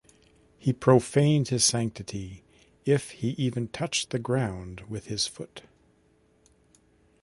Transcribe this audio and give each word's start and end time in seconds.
He 0.57 0.73
profaned 0.73 1.49
his 1.49 1.63
sanctity 1.63 2.43
if 2.85 3.11
he 3.11 3.35
even 3.37 3.67
touched 3.67 4.09
the 4.09 4.17
ground 4.17 4.81
with 4.89 5.05
his 5.05 5.27
foot. 5.27 5.61